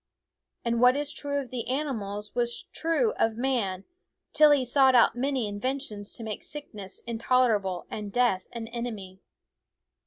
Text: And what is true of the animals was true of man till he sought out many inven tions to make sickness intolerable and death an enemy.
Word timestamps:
And 0.65 0.81
what 0.81 0.95
is 0.97 1.11
true 1.13 1.37
of 1.39 1.51
the 1.51 1.69
animals 1.69 2.33
was 2.33 2.63
true 2.73 3.11
of 3.19 3.37
man 3.37 3.83
till 4.33 4.49
he 4.49 4.65
sought 4.65 4.95
out 4.95 5.15
many 5.15 5.47
inven 5.47 5.79
tions 5.79 6.13
to 6.13 6.23
make 6.23 6.43
sickness 6.43 7.01
intolerable 7.05 7.85
and 7.91 8.11
death 8.11 8.47
an 8.51 8.65
enemy. 8.69 9.19